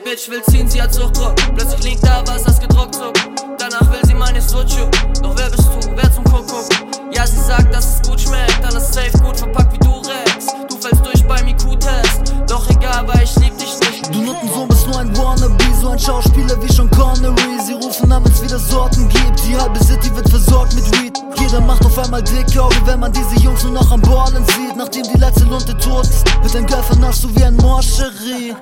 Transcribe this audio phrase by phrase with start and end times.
[0.00, 1.36] Bitch will ziehen, sie hat Suchtdruck.
[1.54, 3.20] Plötzlich liegt da was, das gedruckt zuckt.
[3.58, 4.90] Danach will sie meine Suchu.
[5.22, 5.90] Doch wer bist du?
[5.94, 6.68] Wer zum Kuckuck?
[7.12, 8.64] Ja, sie sagt, dass es gut schmeckt.
[8.64, 10.46] Alles safe, gut verpackt wie Durex.
[10.68, 12.34] Du fällst durch beim IQ-Test.
[12.48, 14.12] Doch egal, weil ich lieb dich nicht.
[14.12, 17.60] Du Nuttensohn bist nur ein Wannabe, so ein Schauspieler wie Sean Connery.
[17.64, 19.46] Sie rufen an, wenn's wieder Sorten gibt.
[19.46, 21.18] Die halbe City wird versorgt mit Weed.
[21.38, 24.76] Jeder macht auf einmal dicke Augen, wenn man diese Jungs nur noch am Ballen sieht.
[24.76, 28.56] Nachdem die letzte Lunte tot ist, wird ein Girl vernascht, so wie ein Morcherie.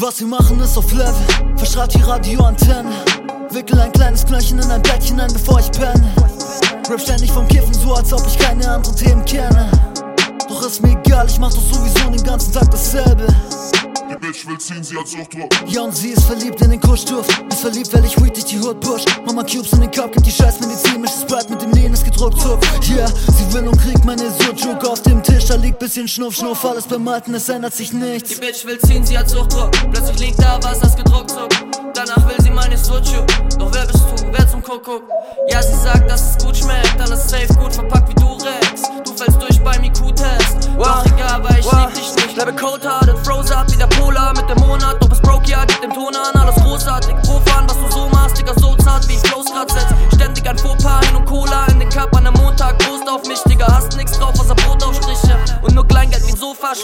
[0.00, 1.12] Was wir machen ist auf Level,
[1.56, 2.92] verschreibt die Radioantenne.
[3.50, 6.14] Wickel ein kleines Knöllchen in ein Bettchen ein, bevor ich penne.
[6.88, 9.68] Rap ständig vom Kiffen, so als ob ich keine anderen Themen kenne.
[10.48, 13.26] Doch ist mir egal, ich mach doch sowieso den ganzen Tag dasselbe.
[14.08, 15.50] Die Bitch will ziehen, sie hat Suchtdruck.
[15.66, 17.30] Ja, und sie ist verliebt in den Kuschduft.
[17.50, 19.04] Ist verliebt, weil ich Weed durch die Hood push.
[19.26, 22.40] Mama Cubes in den Cup, gibt die Scheißmedizin, mischt Sprite mit dem Lean, ist gedruckt
[22.40, 22.60] zuck.
[22.88, 25.27] Yeah, sie will und kriegt meine Sujuk auf dem.
[25.48, 28.28] Da liegt bisschen Schnuff, Schnuff, alles beim Alten, es ändert sich nichts.
[28.28, 29.70] Die Bitch will ziehen, sie hat Suchtdruck.
[29.90, 31.56] Plötzlich liegt da was, das gedruckt zuckt.
[31.94, 33.24] Danach will sie meine Suchu.
[33.58, 34.30] Doch wer bist du?
[34.30, 35.04] Wer zum Kuckuck?
[35.50, 37.00] Ja, sie sagt, dass es gut schmeckt.
[37.00, 38.82] Alles safe, gut verpackt wie Durex.
[39.06, 40.68] Du fällst durch beim IQ-Test.
[40.76, 42.34] Doch egal, weil ich lieb dich nicht.
[42.34, 44.98] Bleibe cold-hearted, froze up wie der Polar mit dem Monat.
[45.00, 47.14] Doch bis broke, ja, gib dem Ton an, alles großartig.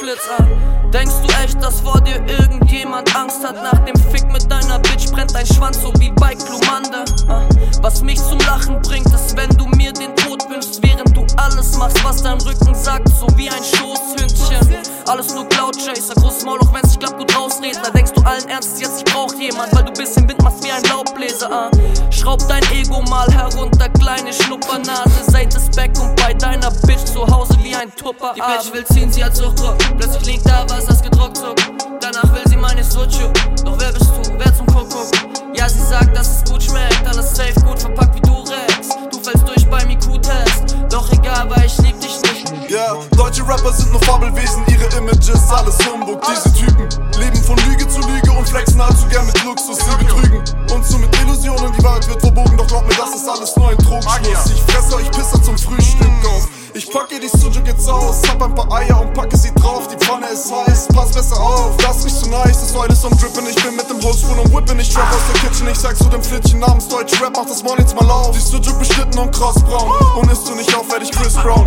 [0.05, 0.91] Ein Sofaschlitzer.
[0.93, 3.57] Denkst du echt, dass vor dir irgendjemand Angst hat?
[3.57, 7.05] Nach dem Fick mit deiner Bitch brennt dein Schwanz so wie bei Klumande.
[7.29, 7.43] Ah,
[7.83, 11.77] Was mich zum Lachen bringt, ist, wenn du mir den Tod wünschst, während du alles
[11.79, 14.77] machst, was dein Rücken sagt, so wie ein Schoßhündchen.
[15.07, 17.81] Alles nur Cloud Chaser, großes Maul, auch wenn's nicht klappt, gut rausreden.
[17.83, 20.71] Da denkst du allen Ernstes, jetzt ich brauch jemand, weil du bisschen Wind machst wie
[20.71, 21.51] ein Laubbläser.
[21.51, 21.71] Ah.
[22.11, 25.31] Schraub dein Ego mal herunter, kleine Schnuppernase.
[25.31, 27.24] Seid es back und bei deiner Bitch zu
[27.85, 28.33] Hause wie ein Tupper.
[28.35, 29.77] Die Bitch will ziehen, sie hat Suchtdruck.
[29.99, 31.63] Plötzlich liegt da was, das gedruckt zuckt.
[32.01, 33.29] Danach will sie meine Suchu.
[33.65, 34.39] Doch wer bist du?
[34.39, 35.11] Wer zum Kuckuck?
[35.55, 37.07] Ja, sie sagt, dass es gut schmeckt.
[37.07, 38.89] Alles safe, gut verpackt wie Durex.
[39.11, 40.77] Du fällst durch beim IQ-Test.
[40.91, 42.71] Doch egal, weil ich lieb dich nicht.
[42.71, 46.21] Ja, deutsche Rapper sind nur Fabelwesen, ihre Images, alles Humbug.
[46.27, 50.43] Diese Typen leben von Lüge zu Lüge und flexen allzu gern mit Luxus, sie betrügen.
[50.73, 53.69] Uns so mit Illusionen, die Wahrheit wird verbogen, doch glaub mir, das ist alles nur
[53.69, 54.47] ein Trugschluss.
[54.53, 56.49] Ich fresse euch Pisser zum Frühstück auf.
[56.77, 59.87] Ich packe die Sujuk jetzt aus, hab ein paar Eier und packe sie drauf.
[59.87, 61.77] Die Pfanne ist heiß, pass besser auf.
[61.77, 63.47] Das riecht so nice, das Oil ist am Drippen.
[63.49, 64.81] Ich bin mit dem Holzspuren und whippen.
[64.81, 67.63] Ich trap aus der Kitchen, ich sag zu dem Flittchen namens Deutsche Rap, mach das
[67.63, 68.33] Maul jetzt mal auf.
[68.33, 69.93] Die Sujuk beschnitten und krass braun.
[70.17, 71.65] Und isst du nicht auf, werd ich Chris Brown.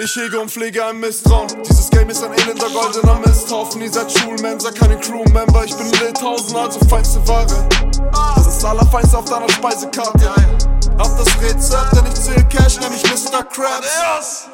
[0.00, 1.48] Ich hege und pflege ein Misstrauen.
[1.68, 3.82] Dieses Game ist ein elender goldener Misthaufen.
[3.82, 5.64] Ihr seid Schulmensa, keine Crewmember.
[5.64, 7.68] Ich bin Lithausen, also feinste Ware.
[8.36, 10.71] Das ist allerfeinste auf deiner Speisekarte.
[11.02, 13.42] Hab das Rezept, denn ich zähl Cash, nenn ich Mr.
[13.42, 14.46] Krabs.